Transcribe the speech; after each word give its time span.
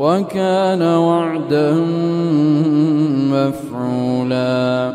وكان 0.00 0.82
وعدا 0.82 1.72
مفعولا. 3.32 4.94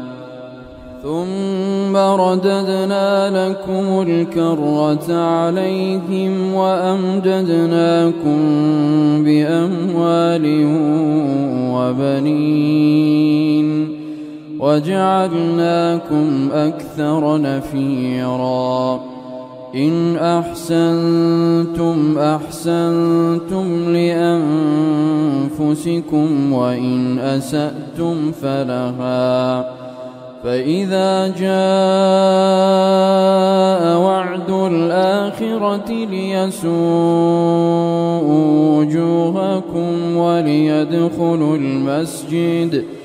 ثم 1.03 1.97
رددنا 1.97 3.09
لكم 3.29 4.01
الكرة 4.07 5.13
عليهم 5.13 6.53
وأمددناكم 6.53 8.39
بأموال 9.23 10.45
وبنين 11.75 13.67
وجعلناكم 14.59 16.49
أكثر 16.53 17.41
نفيراً. 17.41 19.14
إن 19.75 20.17
أحسنتم 20.17 22.17
أحسنتم 22.17 23.95
لأنفسكم 25.59 26.53
وإن 26.53 27.19
أسأتم 27.19 28.31
فلها 28.31 29.69
فإذا 30.43 31.27
جاء 31.27 31.47
وعد 33.97 34.49
الآخرة 34.49 35.91
ليسوء 35.91 36.75
وجوهكم 38.77 40.17
وليدخلوا 40.17 41.57
المسجد 41.57 42.85
ۖ 43.01 43.04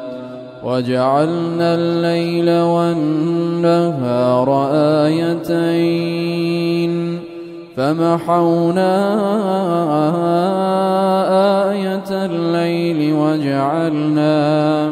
وجعلنا 0.71 1.75
الليل 1.75 2.49
والنهار 2.61 4.47
آيتين 5.05 6.91
فمحونا 7.77 8.93
آية 11.71 12.09
الليل 12.11 13.13
وجعلنا 13.13 14.89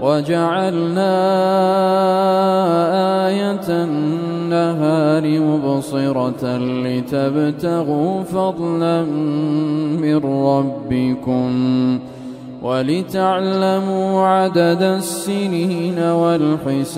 وجعلنا 0.00 1.16
آية 3.28 3.68
النهار 3.68 5.40
مبصرة 5.40 6.58
لتبتغوا 6.58 8.22
فضلا 8.22 9.02
من 10.02 10.16
ربكم 10.24 11.50
ولتعلموا 12.62 14.26
عدد 14.26 14.82
السنين 14.82 15.98
والحساب 15.98 16.90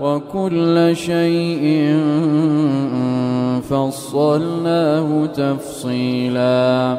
وكل 0.00 0.96
شيء 0.96 1.96
فصلناه 3.70 5.26
تفصيلا 5.26 6.98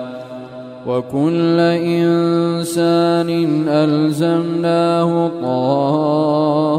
وكل 0.88 1.60
إنسان 1.60 3.30
ألزمناه 3.68 5.32
طائره 5.42 6.70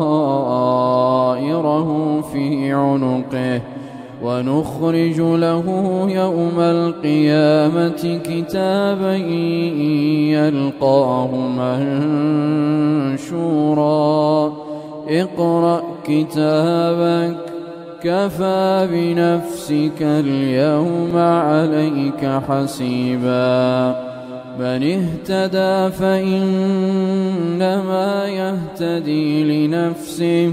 في 2.32 2.73
عنقه 2.73 3.61
ونخرج 4.22 5.20
له 5.20 5.64
يوم 6.11 6.61
القيامة 6.61 8.20
كتابا 8.25 9.14
يلقاه 10.37 11.31
منشورا. 13.19 14.52
اقرأ 15.08 15.82
كتابك 16.06 17.37
كفى 18.02 18.88
بنفسك 18.93 20.02
اليوم 20.02 21.16
عليك 21.16 22.40
حسيبا. 22.49 23.94
من 24.61 24.82
اهتدى 24.82 25.96
فإنما 25.96 27.08
يهتدي 28.28 29.66
لنفسه. 29.66 30.52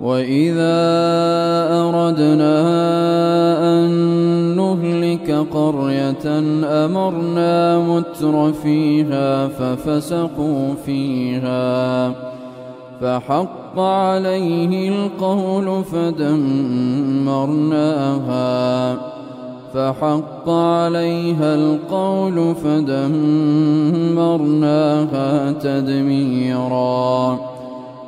وإذا 0.00 0.76
أردنا 1.72 2.54
أن 3.74 3.90
نهلك 4.56 5.30
قرية 5.54 6.38
أمرنا 6.84 7.78
متر 7.78 8.52
فيها 8.52 9.48
ففسقوا 9.48 10.74
فيها 10.86 12.12
فحق 13.00 13.78
عليه 13.78 14.88
القول 14.88 15.84
فدمرناها 15.84 16.44
فحق 19.74 20.48
عليها 20.48 21.54
القول 21.54 22.54
فدمرناها 22.54 23.12
تدميرا 25.52 27.38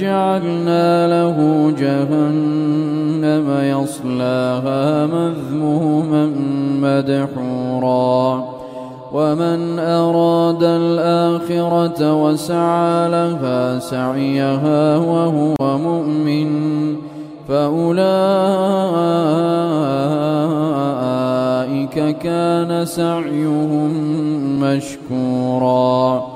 جعلنا 0.00 1.06
له 1.08 1.36
جهنم 1.78 3.46
يصلاها 3.62 5.06
مذموما 5.06 6.24
مدحورا. 6.82 8.44
ومن 9.12 9.78
أراد 9.78 10.62
الآخرة 10.62 12.00
وسعى 12.22 13.08
لها 13.08 13.78
سعيها 13.78 14.96
وهو 14.96 15.54
مؤمن 15.60 16.48
فأولئك 17.48 17.96
كان 22.18 22.84
سعيهم 22.84 23.92
مشكورا. 24.60 26.35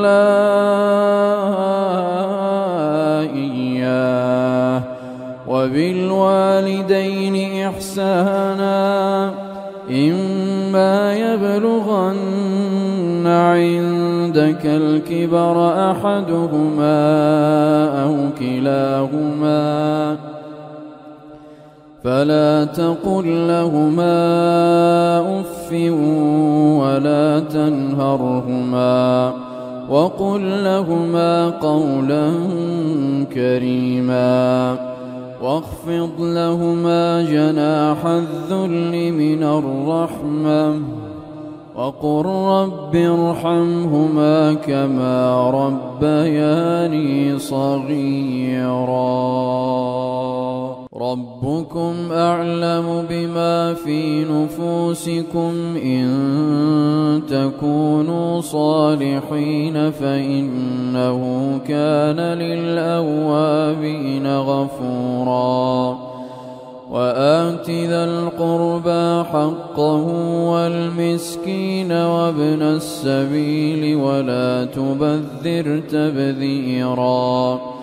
إلا 0.00 0.20
إياه 3.34 4.82
وبالوالدين 5.48 7.36
إحسانا 7.68 9.30
إما 9.90 11.14
يبلغن 11.14 13.26
عندك 13.26 14.66
الكبر 14.66 15.90
أحدهما 15.90 17.00
أو 18.04 18.16
كلاهما 18.38 20.16
فلا 22.04 22.64
تقل 22.64 23.48
لهما 23.48 24.20
أف 25.40 25.72
ولا 26.80 27.40
تنهرهما. 27.40 29.32
وقل 29.90 30.64
لهما 30.64 31.50
قولا 31.50 32.30
كريما 33.34 34.76
واخفض 35.42 36.10
لهما 36.20 37.22
جناح 37.22 38.06
الذل 38.06 39.12
من 39.12 39.42
الرحمة 39.42 40.80
وقل 41.76 42.26
رب 42.26 42.96
ارحمهما 42.96 44.54
كما 44.54 45.50
ربياني 45.50 47.38
صغيرا 47.38 48.90
ربكم 51.00 51.94
أعلم 52.12 53.06
بما 53.10 53.74
في 53.74 54.24
نفوسكم 54.24 55.52
إن 55.84 57.22
تكونوا 57.30 58.40
صالحين 58.40 59.90
فإنه 59.90 61.20
كان 61.68 62.20
للأوابين 62.38 64.26
غفورا. 64.36 65.98
وآت 66.90 67.70
ذا 67.70 68.04
القربى 68.04 69.24
حقه 69.28 70.06
والمسكين 70.50 71.92
وابن 71.92 72.62
السبيل 72.62 73.96
ولا 73.96 74.64
تبذر 74.64 75.82
تبذيراً. 75.90 77.79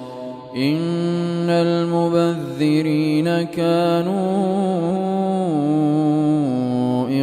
إن 0.56 1.50
المبذرين 1.50 3.42
كانوا 3.44 4.13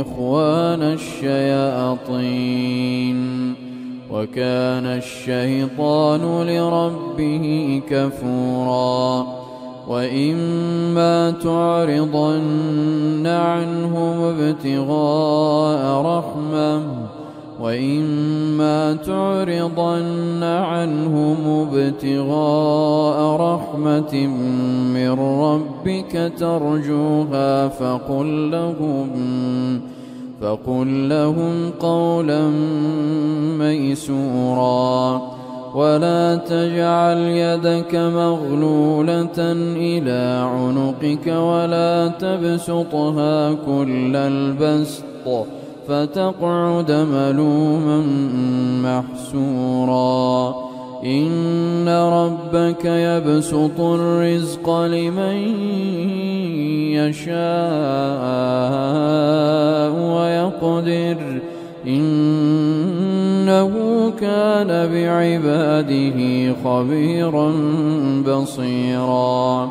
إخوان 0.01 0.83
الشياطين 0.83 2.25
وكان 4.11 4.87
الشيطان 4.87 6.47
لربه 6.47 7.83
كفورا. 7.91 9.27
وإما 9.89 11.31
تعرضن 11.31 13.27
عنهم 13.27 14.21
ابتغاء 14.23 16.03
رحمة 16.03 16.83
وإما 17.65 18.95
تعرضن 18.95 20.43
عنهم 20.43 21.69
ابتغاء 21.73 23.37
رحمة 23.37 24.27
من 24.95 25.11
ربك 25.21 26.33
ترجوها 26.39 27.69
فقل 27.69 28.51
لهم 28.51 29.11
فقل 30.41 31.09
لهم 31.09 31.71
قولا 31.81 32.51
ميسورا. 33.59 35.21
ولا 35.75 36.37
تجعل 36.37 37.19
يدك 37.19 37.95
مغلولة 37.95 39.39
إلى 39.77 40.47
عنقك 40.47 41.27
ولا 41.27 42.09
تبسطها 42.09 43.53
كل 43.53 44.17
البسط. 44.17 45.64
فتقعد 45.89 46.93
ملوما 46.93 48.03
محسورا. 48.83 50.55
إن 51.05 51.89
ربك 51.89 52.85
يبسط 52.85 53.81
الرزق 53.81 54.71
لمن 54.71 55.37
يشاء 56.95 57.35
ويقدر. 59.93 61.41
إنه 61.87 63.71
كان 64.21 64.69
بعباده 64.93 66.53
خبيرا 66.65 67.53
بصيرا. 68.27 69.71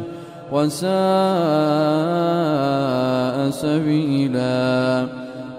وساء 0.51 0.91
سبيلا. 3.49 5.07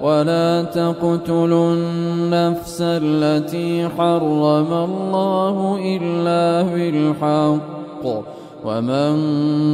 ولا 0.02 0.62
تقتلوا 0.62 1.74
النفس 1.74 2.78
التي 2.80 3.88
حرم 3.88 4.72
الله 4.72 5.78
إلا 5.96 6.62
بالحق. 6.74 8.04
ومن 8.64 9.14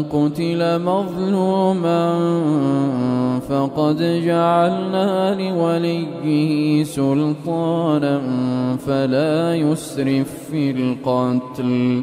قتل 0.02 0.82
مظلوما 0.82 2.18
فقد 3.48 4.22
جعلنا 4.24 5.34
لوليه 5.34 6.84
سلطانا 6.84 8.20
فلا 8.86 9.54
يسرف 9.54 10.30
في 10.50 10.70
القتل. 10.70 12.02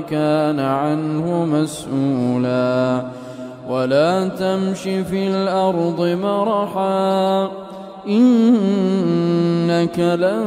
كان 0.00 0.60
عنه 0.60 1.44
مسؤولا. 1.44 3.02
ولا 3.68 4.28
تمش 4.28 4.82
في 4.82 5.28
الأرض 5.28 6.18
مرحا 6.22 7.50
إنك 8.08 9.98
لن 9.98 10.46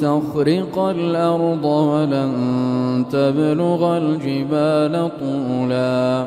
تخرق 0.00 0.78
الأرض 0.78 1.64
ولن 1.64 2.32
تبلغ 3.12 3.96
الجبال 3.96 5.10
طولا. 5.20 6.26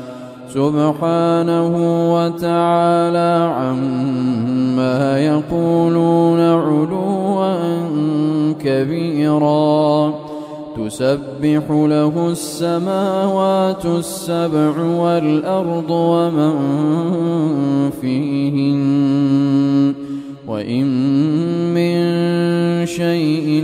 سبحانه 0.53 1.73
وتعالى 2.15 3.53
عما 3.55 5.19
يقولون 5.19 6.39
علوا 6.39 7.55
كبيرا. 8.59 10.13
تسبح 10.77 11.63
له 11.69 12.29
السماوات 12.29 13.85
السبع 13.85 14.73
والأرض 14.79 15.89
ومن 15.89 16.53
فيهن. 18.01 19.93
وإن 20.47 20.87
من 21.73 21.95
شيء 22.85 23.63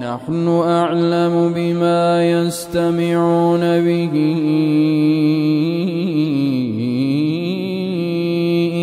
نحن 0.00 0.48
أعلم 0.48 1.52
بما 1.56 2.30
يستمعون 2.30 3.60
به. 3.60 4.12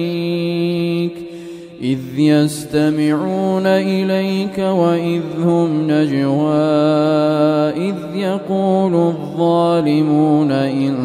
إذ 1.82 2.00
يستمعون 2.18 3.66
إليك 3.66 4.60
وإذ 4.60 5.22
هم 5.44 5.92
نجوى. 5.92 6.54
إذ 7.90 7.96
يقول 8.16 8.96
الظالمون 8.96 10.52
إن 10.52 10.96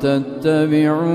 تتبعون. 0.00 1.14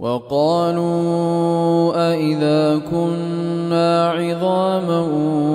وقالوا 0.00 1.92
أئذا 2.12 2.80
كنا 2.90 4.10
عظاما 4.10 5.00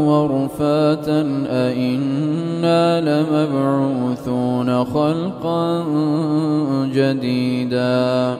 ورفاتا 0.06 1.22
أئنا 1.50 3.02
لمبعوثون 3.02 4.86
خلقا 4.86 5.86
جديدا 6.94 8.38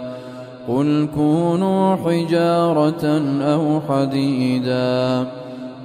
قل 0.68 1.08
كونوا 1.16 1.96
حجارة 1.96 3.22
أو 3.42 3.82
حديدا 3.90 5.28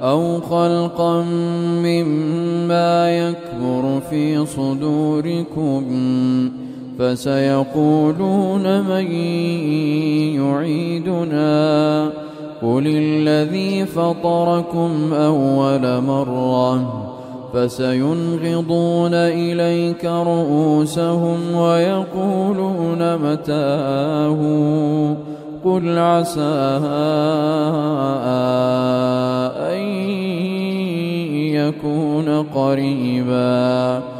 أو 0.02 0.40
خلقا 0.40 1.22
مما 1.84 3.18
يكبر 3.18 4.00
في 4.10 4.46
صدوركم 4.46 5.84
فسيقولون 7.00 8.80
من 8.80 9.12
يعيدنا 10.36 12.04
قل 12.62 12.86
الذي 12.86 13.86
فطركم 13.86 15.12
أول 15.12 16.00
مرة 16.02 17.00
فسينغضون 17.54 19.14
إليك 19.14 20.04
رؤوسهم 20.04 21.54
ويقولون 21.54 23.16
متاه 23.16 24.36
قل 25.64 25.98
عسى 25.98 26.80
أن 29.72 29.82
يكون 31.54 32.42
قريبا 32.54 34.19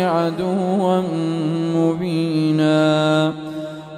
عدوا 0.00 1.02
مبيناً. 1.76 3.32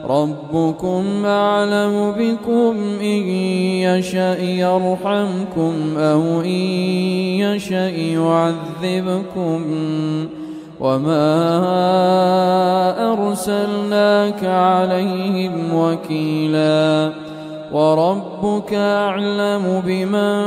ربكم 0.08 1.04
أعلم 1.24 2.14
بكم 2.18 2.76
إن 3.00 3.28
يشأ 3.82 4.42
يرحمكم 4.42 5.72
أو 5.98 6.40
إن 6.40 6.60
يشأ 7.40 7.88
يعذبكم. 7.88 9.64
وما 10.80 11.52
أرسلناك 13.12 14.44
عليهم 14.44 15.74
وكيلا. 15.74 17.12
وربك 17.72 18.74
أعلم 18.74 19.82
بمن 19.86 20.44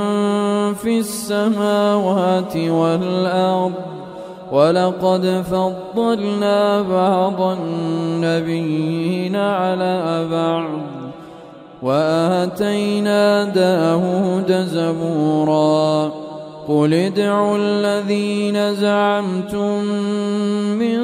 في 0.74 1.00
السماوات 1.00 2.58
والأرض. 2.58 3.72
ولقد 4.52 5.44
فضلنا 5.52 6.82
بعض 6.82 7.42
النبيين 7.42 9.36
على 9.36 10.28
بعض. 10.32 10.80
وآتينا 11.82 13.44
داود 13.44 14.52
زبورا. 14.52 16.12
قل 16.68 16.94
ادعوا 16.94 17.58
الذين 17.58 18.76
زعمتم 18.76 19.84
من 20.80 20.98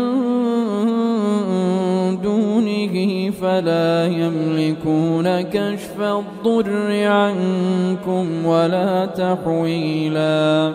دونه 2.57 3.31
فلا 3.41 4.05
يملكون 4.05 5.41
كشف 5.41 6.01
الضر 6.01 7.03
عنكم 7.07 8.45
ولا 8.45 9.05
تحويلاً. 9.05 10.73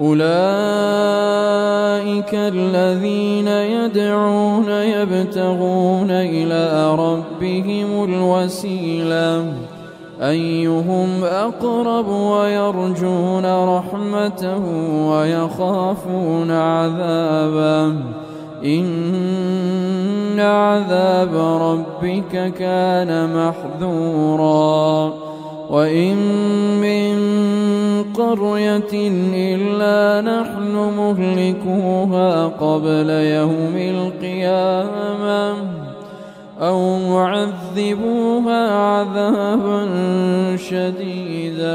أولئك 0.00 0.34
الذين 2.34 3.48
يدعون 3.48 4.68
يبتغون 4.68 6.10
إلى 6.10 6.94
ربهم 6.94 8.04
الوسيلة. 8.04 9.52
أيهم 10.22 11.24
أقرب 11.24 12.08
ويرجون 12.08 13.64
رحمته 13.64 14.64
ويخافون 15.10 16.50
عذابه. 16.50 18.23
إن 18.64 20.40
عذاب 20.40 21.34
ربك 21.60 22.52
كان 22.58 23.34
محذورا 23.36 25.12
وإن 25.70 26.16
من 26.80 27.14
قرية 28.14 29.10
إلا 29.34 30.20
نحن 30.20 30.74
مهلكوها 30.96 32.46
قبل 32.46 33.10
يوم 33.10 33.76
القيامة 33.76 35.54
أو 36.60 36.98
معذبوها 36.98 38.70
عذابا 38.70 39.86
شديدا 40.56 41.74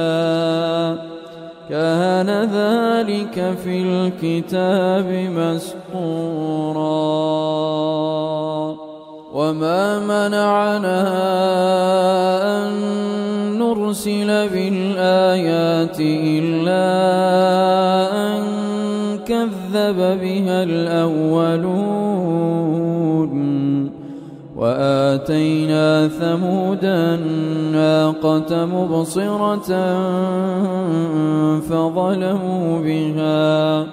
كان 1.70 2.30
ذلك 2.30 3.58
في 3.64 3.82
الكتاب 3.82 5.08
مسطورا. 5.36 6.90
وما 9.34 10.00
منعنا 10.00 11.00
أن 12.58 12.74
نرسل 13.60 14.50
بالآيات 14.50 16.00
إلا 16.00 16.88
أن 18.28 18.44
كذب 19.28 19.98
بها 20.22 20.64
الأولون. 20.64 22.09
وآتينا 24.60 26.08
ثمود 26.08 26.80
الناقة 26.84 28.66
مبصرة 28.66 29.70
فظلموا 31.60 32.82
بها 32.82 33.88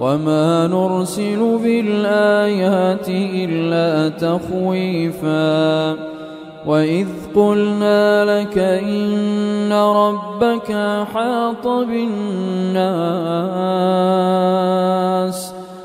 وما 0.00 0.66
نرسل 0.66 1.58
بالآيات 1.62 3.08
إلا 3.08 4.08
تخويفا 4.08 5.96
وإذ 6.66 7.08
قلنا 7.34 8.24
لك 8.24 8.58
إن 8.58 9.72
ربك 9.72 10.72
حاط 11.14 11.66
بالناس 11.68 12.34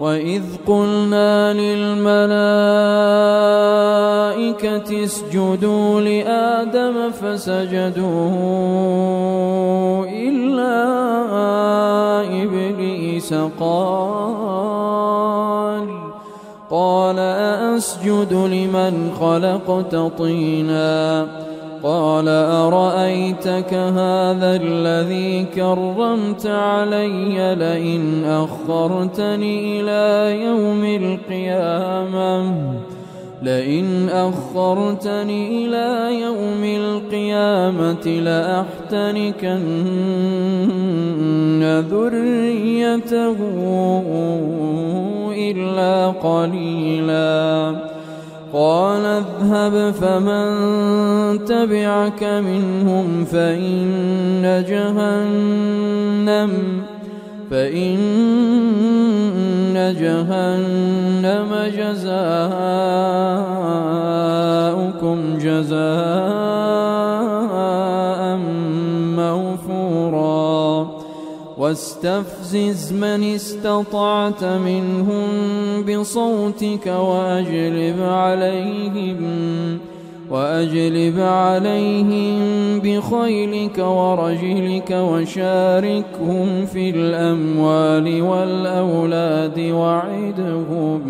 وإذ 0.00 0.42
قلنا 0.66 1.52
للملائكة 1.52 2.24
اسجدوا 5.04 6.00
لآدم 6.00 7.10
فسجدوا 7.10 8.04
إلا 10.06 10.84
إبليس 12.42 13.34
قال 13.60 14.54
قال 16.70 17.18
أأسجد 17.18 18.32
لمن 18.32 19.10
خلقت 19.20 19.96
طينا 20.18 21.43
قال 21.84 22.28
أرأيتك 22.28 23.74
هذا 23.74 24.56
الذي 24.62 25.44
كرمت 25.54 26.46
علي 26.46 27.54
لئن 27.54 28.24
أخرتني 28.24 29.80
إلى 29.80 30.42
يوم 30.44 30.84
القيامة؟ 30.84 32.54
لئن 33.42 34.08
أخرتني 34.08 35.66
إلى 35.66 36.20
يوم 36.20 36.64
القيامة 36.64 38.06
لأحتنكن 38.06 39.62
ذريته 41.90 43.36
إلا 45.36 46.06
قليلا. 46.06 47.93
قال 48.54 49.04
اذهب 49.04 49.90
فمن 49.90 51.44
تبعك 51.44 52.24
منهم 52.24 53.24
فإن 53.24 54.64
جهنم 54.68 56.50
فإن 57.50 57.98
جهنم 60.00 61.50
جزاؤكم 61.76 62.38
جزاء 65.38 66.64
واستفزز 71.64 72.92
من 72.92 73.34
استطعت 73.34 74.44
منهم 74.44 75.26
بصوتك 75.82 76.86
وأجلب 76.86 78.00
عليهم 78.00 79.18
وأجلب 80.30 81.20
عليهم 81.20 82.38
بخيلك 82.78 83.78
ورجلك 83.78 84.90
وشاركهم 84.90 86.66
في 86.66 86.90
الأموال 86.90 88.22
والأولاد 88.22 89.58
وعدهم. 89.58 91.02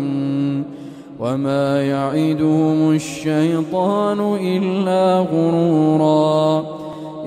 وما 1.19 1.83
يعدهم 1.83 2.91
الشيطان 2.91 4.37
إلا 4.41 5.19
غرورا. 5.19 6.74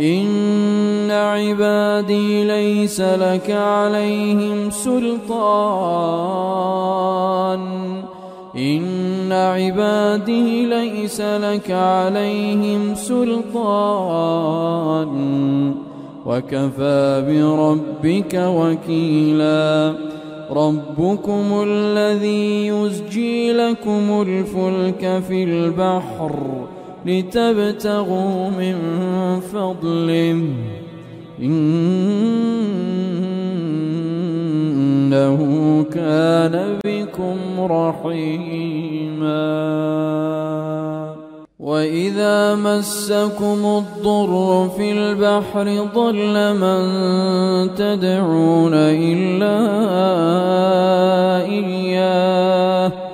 إن 0.01 1.11
عبادي 1.11 2.45
ليس 2.45 3.01
لك 3.01 3.51
عليهم 3.51 4.71
سلطان 4.71 5.19
إن 8.57 9.33
عبادي 9.33 10.67
ليس 10.67 11.21
لك 11.21 11.71
عليهم 11.71 12.95
سلطان 12.95 13.89
وكفى 16.27 17.25
بربك 17.29 18.35
وكيلا 18.35 19.95
ربكم 20.51 21.65
الذي 21.67 22.67
يزجي 22.67 23.53
لكم 23.53 24.23
الفلك 24.23 25.23
في 25.29 25.45
البحر 25.45 26.33
لتبتغوا 27.07 28.51
من 28.51 28.77
فضله 29.41 30.43
إنه 31.43 31.79
كان 35.95 36.79
بكم 36.85 37.39
رحيما. 37.61 39.39
وإذا 41.59 42.55
مسكم 42.55 43.83
الضر 43.83 44.69
في 44.77 44.93
البحر 44.93 45.87
ضل 45.95 46.55
من 46.55 46.81
تدعون 47.75 48.75
إلا 48.75 49.59
إياه. 51.45 53.08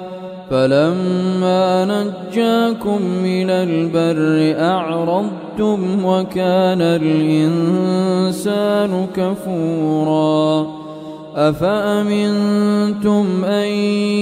فلما 0.51 1.85
نجاكم 1.85 3.03
من 3.03 3.51
البر 3.51 4.55
أعرضتم 4.61 6.05
وكان 6.05 6.81
الإنسان 6.81 9.07
كفورا. 9.17 10.67
أفأمنتم 11.37 13.45
أن 13.45 13.69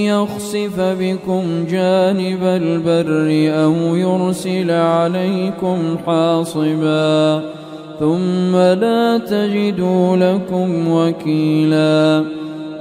يخسف 0.07 0.79
بكم 0.79 1.43
جانب 1.69 2.43
البر 2.43 3.51
أو 3.63 3.95
يرسل 3.95 4.71
عليكم 4.71 5.97
حاصبا؟ 6.05 7.41
ثم 7.99 8.55
لا 8.55 9.17
تجدوا 9.17 10.17
لكم 10.17 10.87
وكيلا. 10.87 12.23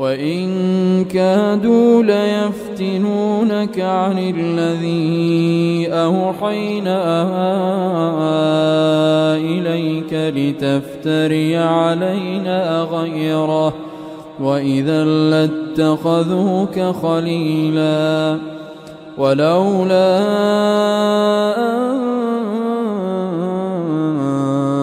وإن 0.00 1.04
كادوا 1.04 2.02
ليفتنونك 2.02 3.80
عن 3.80 4.18
الذي 4.18 5.88
أوحينا 5.92 7.02
إليك 9.36 10.12
لتفتري 10.12 11.56
علينا 11.56 12.82
غيره 12.82 13.74
وإذا 14.40 15.04
لاتخذوك 15.04 16.80
خليلا 16.80 18.38
ولولا 19.18 20.18
أن 21.58 22.09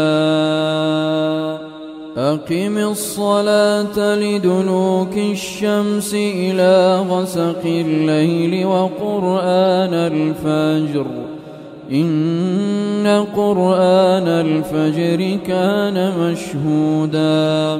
أقم 2.17 2.77
الصلاة 2.77 4.15
لدلوك 4.15 5.17
الشمس 5.17 6.13
إلى 6.13 6.99
غسق 7.09 7.61
الليل 7.65 8.65
وقرآن 8.65 9.93
الفجر. 9.93 11.05
إن 11.91 13.25
قرآن 13.35 14.27
الفجر 14.27 15.37
كان 15.47 16.11
مشهودا. 16.19 17.79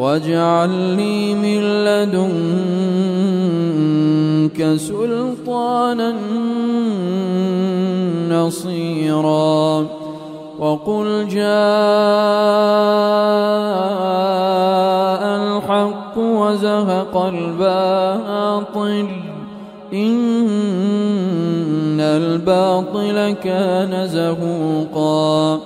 واجعل 0.00 0.70
لي 0.70 1.34
من 1.34 1.60
لدنك 1.84 2.20
سلطانا 4.76 6.14
نصيرا. 8.30 9.86
وقل 10.58 11.28
جاء 11.28 11.42
الحق 15.36 16.18
وزهق 16.18 17.16
الباطل. 17.16 19.08
إن 19.92 22.00
الباطل 22.00 23.36
كان 23.44 24.08
زهوقا. 24.08 25.60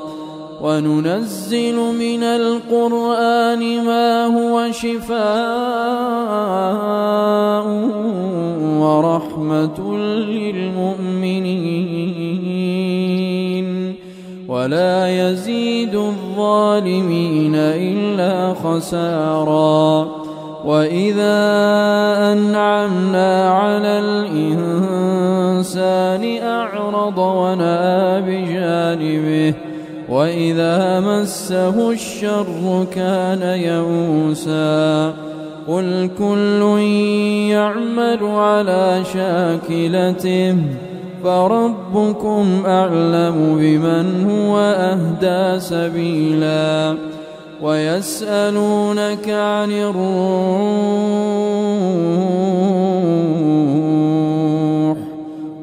وننزل 0.65 1.77
من 1.77 2.23
القرآن 2.23 3.85
ما 3.85 4.27
هو 4.27 4.73
شفاء 4.73 5.25
ورحمة 8.81 9.97
للمؤمنين. 10.17 11.25
ولا 14.49 15.29
يزيد 15.29 15.95
الظالمين 15.95 17.55
إلا 17.55 18.55
خساراً. 18.55 20.25
وإذا 20.65 21.41
أنعمنا 22.33 23.51
على 23.51 23.99
الإنسان 23.99 25.83
أعرض 26.43 27.19
ونأى 27.19 28.21
بجانبه 28.21 29.74
وإذا 30.09 31.01
مسه 31.01 31.91
الشر 31.91 32.87
كان 32.95 33.43
يئوسا 33.43 35.15
قل 35.69 36.11
كل 36.19 36.63
يعمل 37.51 38.19
على 38.23 39.03
شاكلته 39.15 40.57
فربكم 41.25 42.63
أعلم 42.67 43.57
بمن 43.59 44.31
هو 44.31 44.59
أهدى 44.59 45.61
سبيلاً 45.61 46.95
ويسألونك 47.65 49.29
عن 49.29 49.73
الروح 49.73 50.05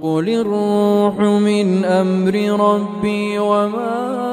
قل 0.01 0.29
الروح 0.29 1.19
من 1.19 1.85
أمر 1.85 2.33
ربي 2.59 3.39
وما 3.39 4.30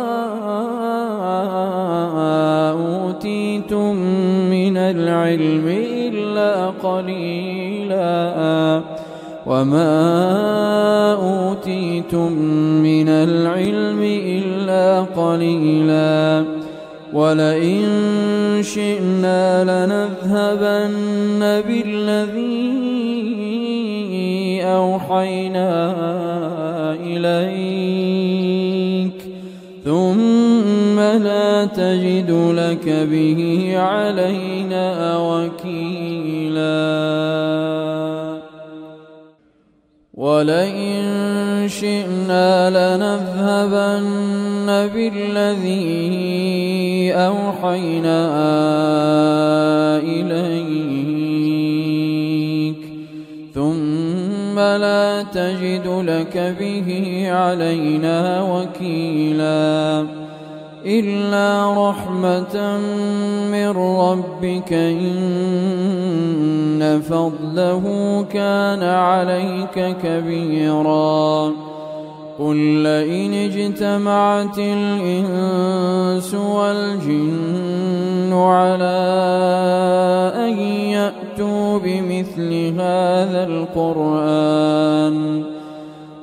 العلم 5.08 5.66
إلا 6.12 6.66
قليلا. 6.66 8.82
وما 9.46 11.14
أوتيتم 11.14 12.32
من 12.82 13.08
العلم 13.08 14.02
إلا 14.02 15.00
قليلا. 15.00 16.44
ولئن 17.12 17.82
شئنا 18.62 19.64
لنذهبن 19.64 21.62
بالذي 21.68 22.78
أوحينا 24.62 25.94
إليك. 27.04 29.12
ثم 29.84 31.00
لا 31.00 31.64
تجد 31.64 32.30
لك 32.56 32.88
به 33.10 33.74
وكيلا. 35.18 36.78
ولئن 40.14 41.04
شئنا 41.68 42.70
لنذهبن 42.70 44.66
بالذي 44.94 45.88
أوحينا 47.14 48.20
إليك 50.02 51.22
ثم 53.54 54.58
لا 54.58 55.22
تجد 55.22 55.86
لك 55.86 56.56
به 56.60 56.88
علينا 57.30 58.42
وكيلا. 58.42 60.06
إلا 60.88 61.74
رحمة 61.90 62.78
من 63.52 63.70
ربك 63.76 64.72
إن 64.72 65.20
فضله 67.10 67.84
كان 68.32 68.82
عليك 68.82 69.96
كبيراً. 70.02 71.52
قل 72.38 72.56
لئن 72.56 73.32
اجتمعت 73.34 74.58
الإنس 74.58 76.34
والجن 76.34 78.32
على 78.32 79.00
أن 80.36 80.58
يأتوا 80.58 81.78
بمثل 81.78 82.74
هذا 82.80 83.44
القرآن. 83.44 85.42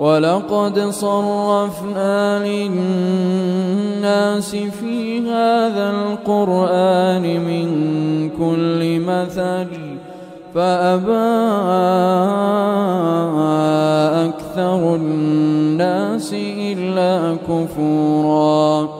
ولقد 0.00 0.80
صرفنا 0.90 2.38
للناس 2.46 3.70
في 4.56 5.20
هذا 5.30 5.90
القرآن 5.90 7.22
من 7.22 7.68
كل 8.30 9.00
مثل 9.00 9.66
فأبى 10.54 11.30
أكثر 14.28 14.94
الناس 14.96 16.34
إلا 16.34 17.36
كفوراً 17.48 18.99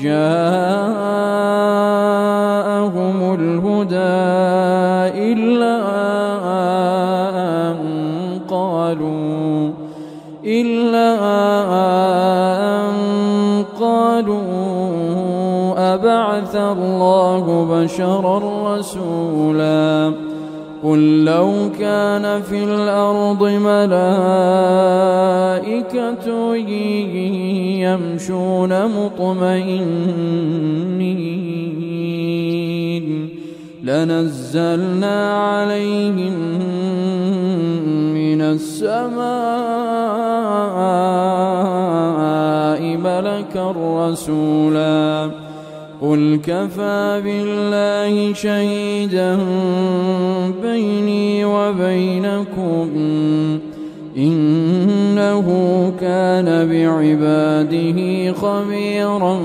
جاءهم 0.00 1.56
الهدى 3.34 3.96
إلا 5.32 5.76
أن 7.70 7.76
قالوا 8.48 9.70
إلا 10.44 11.08
أن 12.76 12.94
قالوا 13.80 14.46
أبعث 15.94 16.54
الله 16.56 17.44
بشرا 17.70 18.38
رسولا. 18.76 20.25
قل 20.86 21.24
لو 21.24 21.70
كان 21.78 22.42
في 22.42 22.64
الأرض 22.64 23.42
ملائكة 23.42 23.96
يمشون 27.82 28.86
مطمئنين 28.86 29.56
لنزلنا 33.82 35.32
عليهم 35.34 36.34
من 38.14 38.40
السماء 38.40 39.16
ملكا 42.96 43.74
رسولا 43.76 45.45
قل 46.02 46.40
كفى 46.44 47.20
بالله 47.24 48.34
شهيدا 48.34 49.38
بيني 50.62 51.44
وبينكم 51.44 52.88
إنه 54.16 55.46
كان 56.00 56.68
بعباده 56.68 58.32
خبيرا 58.32 59.40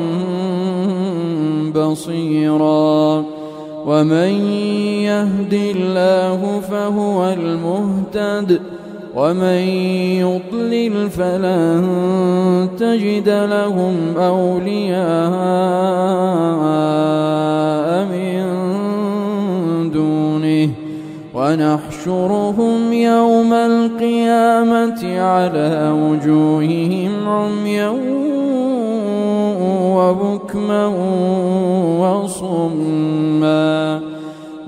بصيرا 1.75 3.25
ومن 3.85 4.31
يهد 5.03 5.53
الله 5.53 6.61
فهو 6.71 7.33
المهتد 7.33 8.61
ومن 9.15 9.61
يضلل 10.23 11.09
فلن 11.09 11.83
تجد 12.79 13.29
لهم 13.29 14.17
أولياء 14.17 15.01
من 18.05 18.41
دونه. 19.91 20.69
ونحشرهم 21.33 22.93
يوم 22.93 23.53
القيامة 23.53 25.19
على 25.19 25.91
وجوههم 25.91 27.27
عميا 27.27 27.89
وبكما 29.95 30.87
وصما. 31.99 34.10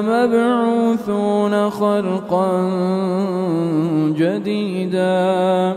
لمبعوثون 0.00 1.70
خلقا 1.70 2.70
جديدا. 4.16 5.74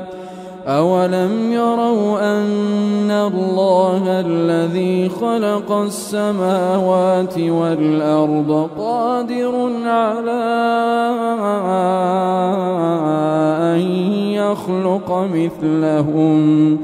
أولم 0.67 1.51
يروا 1.51 2.37
أن 2.37 3.11
الله 3.11 4.01
الذي 4.07 5.09
خلق 5.09 5.71
السماوات 5.71 7.39
والأرض 7.39 8.69
قادر 8.77 9.69
على 9.85 10.45
أن 13.61 13.79
يخلق 14.33 15.27
مثلهم 15.33 16.77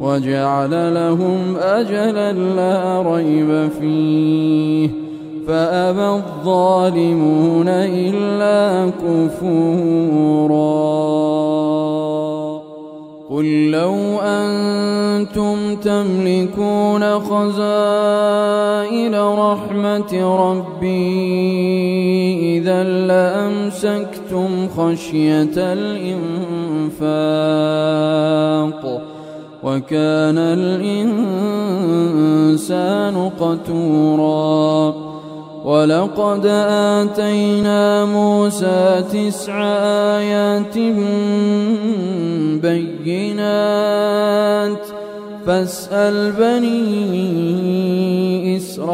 وجعل 0.00 0.94
لهم 0.94 1.56
أجلا 1.56 2.32
لا 2.32 3.02
ريب 3.02 3.70
فيه. 3.80 5.09
فأبى 5.46 6.08
الظالمون 6.08 7.68
إلا 7.68 8.90
كفوراً. 8.90 10.70
قل 13.30 13.70
لو 13.70 13.94
أنتم 14.20 15.76
تملكون 15.76 17.20
خزائن 17.20 19.14
رحمة 19.14 20.12
ربي 20.50 21.38
إذا 22.58 22.84
لأمسكتم 22.84 24.68
خشية 24.76 25.56
الإنفاق 25.56 27.00
وكان 29.62 30.38
الإنسان 30.38 31.30
قتوراً. 33.40 34.89
ولقد 35.70 36.46
آتينا 36.46 38.04
موسى 38.04 39.04
تسع 39.12 39.54
آيات 40.18 40.76
بينات. 42.62 43.90
فاسأل 45.46 46.32
بني 46.32 46.96
إسرائيل 48.56 48.84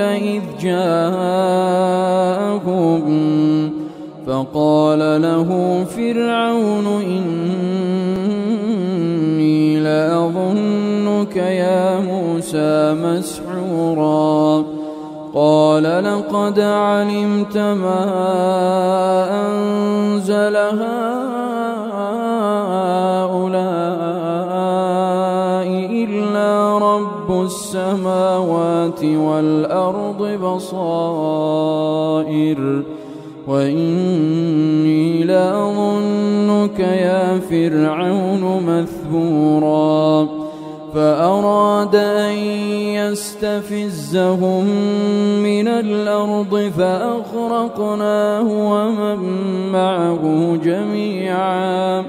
إذ 0.00 0.42
جاءهم 0.62 1.86
فقال 4.26 5.22
له 5.22 5.84
فرعون 5.84 6.86
إني 7.02 7.66
يا 11.36 12.00
موسى 12.00 12.94
مسحورا. 12.94 14.64
قال 15.34 15.82
لقد 15.82 16.60
علمت 16.60 17.56
ما 17.56 18.04
أنزل 19.46 20.56
هؤلاء 20.56 20.86
إلا 25.92 26.78
رب 26.78 27.42
السماوات 27.44 29.04
والأرض 29.04 30.38
بصائر. 30.42 31.76
وإني 33.48 35.24
لأظنك 35.24 36.80
يا 36.80 37.38
فرعون 37.50 38.62
مثبورا. 38.66 40.35
فأراد 40.96 41.94
أن 41.94 42.32
يستفزهم 42.96 44.64
من 45.42 45.68
الأرض 45.68 46.72
فأغرقناه 46.78 48.42
ومن 48.42 49.18
معه 49.72 50.56
جميعا 50.64 52.04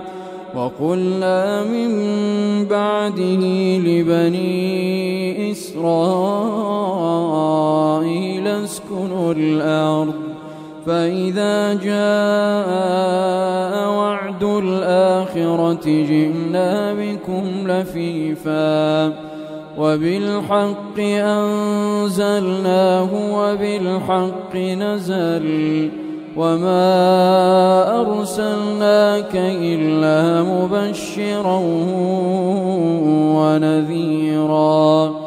وقلنا 0.55 1.63
من 1.63 1.91
بعده 2.65 3.43
لبني 3.77 5.51
إسرائيل 5.51 6.87
اسكنوا 8.47 9.33
الأرض 9.33 10.26
فإذا 10.87 11.73
جاء 11.73 11.89
وعد 13.89 14.43
الآخرة 14.43 15.85
جئنا 15.85 16.93
بكم 16.93 17.43
لفيفا 17.67 19.13
وبالحق 19.77 20.99
أنزلناه 20.99 23.09
وبالحق 23.13 24.55
نزل 24.55 25.89
وما 26.37 28.01
أرسلناك 28.01 29.35
إلا 29.35 30.43
مبشرا 30.43 31.59
ونذيرا 33.35 35.26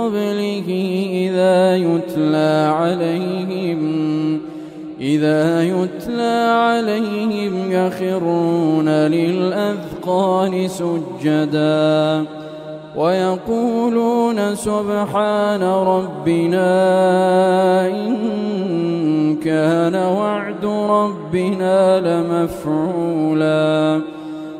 قبله 0.00 0.68
إذا 1.12 1.76
يتلى 1.76 2.72
عليهم 2.76 3.80
إذا 5.00 5.62
يتلى 5.62 6.52
عليهم 6.52 7.72
يخرون 7.72 8.88
للأذقان 8.88 10.68
سجدا 10.68 12.24
ويقولون 12.96 14.54
سبحان 14.54 15.62
ربنا 15.62 16.66
إن 17.86 19.36
كان 19.36 19.94
وعد 19.94 20.64
ربنا 20.64 22.00
لمفعولا. 22.00 24.00